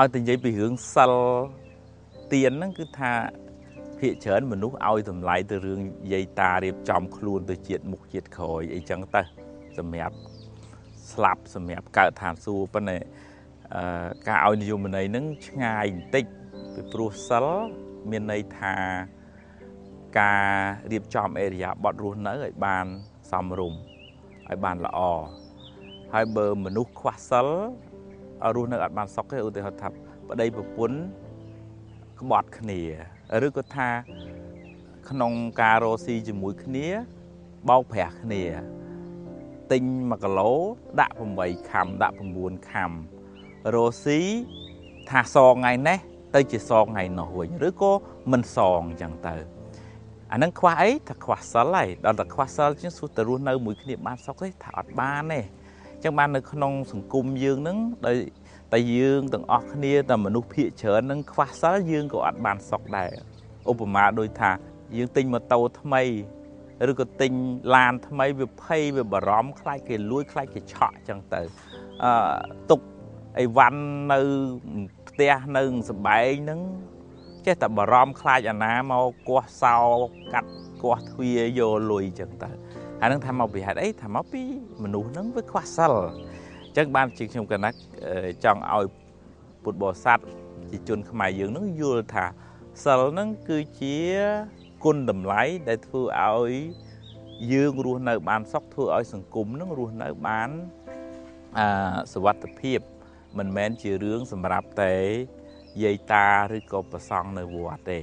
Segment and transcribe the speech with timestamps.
[0.00, 1.12] ឲ្យតែនិយាយពីរឿងសិល
[2.32, 3.12] ទៀនហ្នឹងគឺថា
[3.98, 5.80] ភាកច្រើនមនុស្សឲ្យតម្លៃទៅរឿង
[6.12, 9.22] យាយតារៀបចំខ្លួនទៅជាតិមុខជាតិក្រោយអីចឹងទៅ
[9.78, 10.16] សម្រាប់
[11.12, 12.98] ស្លាប់សម្រាប់កើតឋានសួគ៌ប៉ុន្តែ
[13.74, 16.24] អឺការឲ្យនិយមន័យហ្នឹងឆ្ងាយបន្តិច
[16.74, 17.46] ពីព្រោះសិល
[18.10, 18.74] មានន័យថា
[20.20, 20.48] ការ
[20.92, 22.86] រៀបចំអេរិយាបថរស់នៅឲ្យបាន
[23.30, 23.78] សមរម្យ
[24.48, 25.00] ឲ្យបានល្អ
[26.12, 27.48] ហើយបើមនុស្សខ្វះសិល
[28.54, 29.88] រស់នៅអត់បានសុខទេឧទាហរណ៍ថា
[30.28, 30.98] ប្តីប្រពន្ធ
[32.20, 32.80] ក្បត់គ្នា
[33.46, 33.88] ឬក៏ថា
[35.10, 36.86] ក្នុងការរស់ស៊ីជាមួយគ្នា
[37.68, 38.42] បោកប្រាស់គ្នា
[39.72, 40.50] ទិញ1គីឡូ
[41.00, 42.90] ដាក់8ខាំដាក់9ខាំ
[43.74, 44.20] រស់ស៊ី
[45.10, 45.98] ថាសងថ្ងៃនេះ
[46.34, 47.92] ទៅជាសងថ្ងៃនោះវិញឬក៏
[48.32, 49.34] មិនសងអញ្ចឹងទៅ
[50.32, 55.40] អានឹងខ្វះអីថាខ្វះសិលហើយដល់តែខ្វះសិលជាងសួរទៅរស់នៅមួយគ្នាបានសុខទេថាអត់បានទេ
[55.96, 58.16] អញ្ចឹងបាននៅក្នុងសង្គមយើងនឹងដោយ
[58.72, 63.10] តែយើងទាំងអស់គ្នាតែមនុស្សភាគច្រើននឹងខ្វះសិលយើងក៏អត់បានសុខដែរ
[63.70, 64.50] ឧបមាដូចថា
[64.96, 66.02] យើងទិញម៉ូតូថ្មី
[66.90, 67.32] ឬក៏ទិញ
[67.74, 71.40] ឡានថ្មីវាភ័យវាបារម្ភខ្លាចគេលួចខ្លាចគេឆក់អញ្ចឹងទៅ
[72.04, 72.12] អឺ
[72.70, 72.80] ទុក
[73.38, 73.80] អីវ៉ាន់
[74.12, 74.20] នៅ
[75.08, 76.60] ផ្ទះនៅសំបែងហ្នឹង
[77.46, 79.76] ចេះតែបារម្ភខ្លាចអាណាមកគាស់សោ
[80.32, 80.50] កាត់
[80.82, 82.50] គាស់ទ្វារយកលុយអញ្ចឹងទៅ
[83.02, 84.42] អានឹងថាមកពីហេតុអីថាមកពី
[84.84, 85.94] មនុស្សហ្នឹងវាខ្វះសិល
[86.76, 87.78] ចឹងបានជាខ្ញុំកណាត់
[88.44, 88.84] ចង់ឲ្យ
[89.62, 90.18] ពុទ្ធបរិស័ទ
[90.70, 92.26] ជាជនខ្មែរយើងនឹងយល់ថា
[92.84, 93.96] សិលនឹងគឺជា
[94.84, 96.52] គុណតម្លៃដែលធ្វើឲ្យ
[97.52, 100.50] យើងរស់នៅបានសុខធ្វើឲ្យសង្គមនឹងរស់នៅបាន
[101.58, 101.60] អ
[102.12, 102.80] សវត្ថភាព
[103.38, 104.96] មិនមែនជារឿងសម្រាប់តែ
[105.82, 108.00] យាយតាឬក៏ប្រសង់នៅវត្តទេ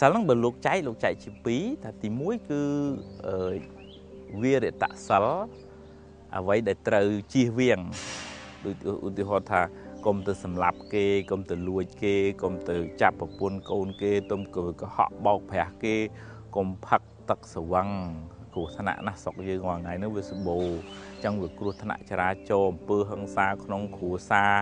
[0.00, 2.62] សិលនឹងបើលោកចែកលោកចែកជាពីរថាទី1គឺ
[4.42, 5.26] វិរិតសិល
[6.36, 7.80] អ្វីដែលត្រូវជៀសវាង
[8.64, 9.62] ដូចឧទាហរណ៍ថា
[10.06, 15.96] កុំទៅសម្លាប់គេកុំទៅលួចគេកុំទៅចាប់ប្រពន្ធកូនគេទុំកុហកបោកប្រាស់គេ
[16.56, 17.00] កុំផឹក
[17.30, 17.88] ទឹកស្វឹង
[18.54, 24.52] គ្រោះថ្នាក់ណាស់ស្រុកយើងរាល់ថ្ងៃនេះវាសបោអញ្ចឹងវាគ្រោះថ្នាក់ចរាចរណ៍អំពើហិង្សាក្នុងគ្រួសារ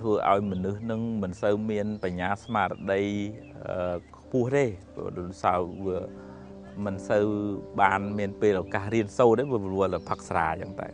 [0.00, 3.02] ធ្វើឲ្យមនុស្សនឹងមិនសូវមានបញ្ញាស្មារតី
[4.16, 4.64] ខ្ពស់ទេ
[5.18, 5.98] ដោយសារវា
[6.84, 7.26] មិនសូវ
[7.80, 10.88] បានមានពេលឱកាសរៀនសូត្រទេវាវល់តែផឹកស្រាអញ្ចឹងតែ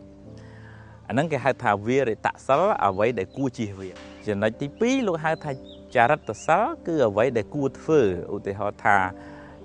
[1.09, 3.95] អាហ្នឹងគេហៅថាវារិតសិលអ្វីដែលគួរជៀសវាង
[4.27, 5.53] ចំណុចទី2លោកហៅថា
[5.97, 8.01] ចរិតសិលគឺអ្វីដែលគួរធ្វើ
[8.35, 8.99] ឧទាហរណ៍ថា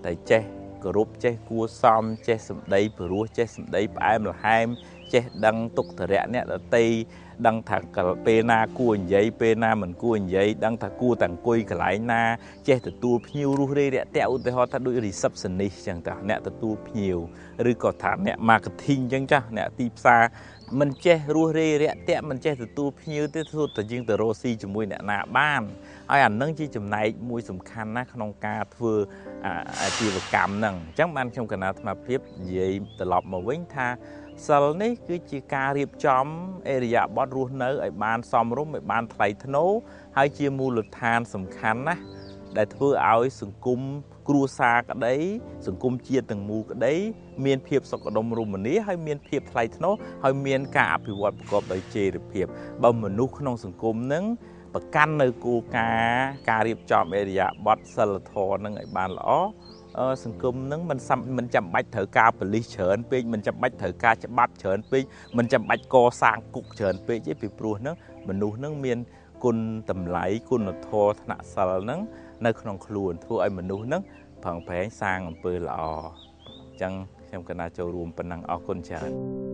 [0.06, 0.44] តែចេះ
[0.84, 4.68] គោរពចេះគួរសមចេះសម្ដីព្រោះចេះសម្ដីផ្អែមល្ហែម
[5.14, 6.86] ចេះដឹងទុកតរៈអ្នកដតី
[7.48, 7.78] ដឹងថា
[8.26, 12.24] ពេលណាគួរនិយាយពេលណាមិនគួរនិយាយដឹងថាគួរតែអង្គុយកន្លែងណា
[12.68, 17.18] ចេះទទួលភ្ញៀវរុះរេរាក់តាក់ឧទាហរណ៍ថាដូច receptionist ចឹងតាអ្នកទទួលភ្ញៀវ
[17.72, 20.24] ឬក៏ថាអ្នក marketing ចឹងចាស់អ្នកទីផ្សារ
[20.80, 25.64] មិនចេះរស់រេរាក់តាក់មិនចេះទទួលភ្ញៀវទេធ្វើតែយើងទៅរស់ស៊ីជាមួយអ្នកណាបាន
[26.12, 28.94] ហើយអានឹងជាចំណែកមួយសំខាន់ណាស់ក្នុងការធ្វើ
[29.82, 33.88] អាជីវកម្មហ្នឹងអញ្ចឹងបានខ្ញុំកណាអាត្មាភាពនិយាយត្រឡប់មកវិញថា
[34.44, 36.26] សិលនេះគឺជាការរៀបចំ
[36.70, 39.72] អេរិយាបថរស់នៅឲ្យបានសមរម្យឲ្យបានថ្លៃថ្នូរ
[40.18, 42.02] ហើយជាមូលដ្ឋានសំខាន់ណាស់
[42.58, 43.80] ដែលធ្វើឲ្យសង្គម
[44.28, 45.16] គ្រួសារក្តី
[45.68, 46.94] សង្គមជាតិទាំងមូលក្តី
[47.46, 52.46] មានភាពសុខដុមរមនាហើយមានភាពថ្លៃថ្នូរហើយមានការអភិវឌ្ឍប្រកបដោយចីរភាព
[52.84, 54.24] បើមនុស្សក្នុងសង្គមនឹង
[54.74, 59.30] ប្រកាន់នៅគោលការណ៍ការរៀបចំអេរិយាបថសិលធម៌នឹងឲ្យបានល្អ
[60.24, 61.00] សង្គមនឹងមិន
[61.38, 65.04] មិនចាំបាច់ត្រូវការបលិសច្រើនពេកមិនចាំបាច់ត្រូវការច្បាប់ច្រើនពេក
[65.38, 67.96] មិនចាំបាច់កសាងគុកច្រើនពេកទេពីព្រោះនឹង
[68.30, 68.98] មនុស្សនឹងមាន
[69.44, 69.58] គុណ
[69.90, 72.00] តម្លៃគុណធម៌ថ្នាក់សិលនឹង
[72.46, 74.02] នៅក្នុងខ្លួនធ្វើឲ្យមនុស្សនឹង
[74.44, 76.94] ប្រឹងប្រែងសាងអំពើល្អអញ្ចឹង
[77.28, 79.45] ខ្ញុំកណាចូលរួមប៉ុណ្ណឹងអរគុណច្រើន